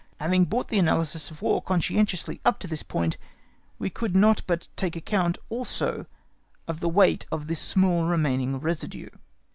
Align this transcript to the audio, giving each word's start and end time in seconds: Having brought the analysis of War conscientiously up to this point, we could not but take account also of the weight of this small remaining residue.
Having 0.19 0.45
brought 0.45 0.69
the 0.69 0.79
analysis 0.79 1.29
of 1.29 1.43
War 1.43 1.61
conscientiously 1.61 2.41
up 2.43 2.57
to 2.57 2.67
this 2.67 2.81
point, 2.81 3.17
we 3.77 3.91
could 3.91 4.15
not 4.15 4.41
but 4.47 4.67
take 4.75 4.95
account 4.95 5.37
also 5.47 6.07
of 6.67 6.79
the 6.79 6.89
weight 6.89 7.27
of 7.31 7.45
this 7.45 7.61
small 7.61 8.05
remaining 8.05 8.59
residue. 8.59 9.09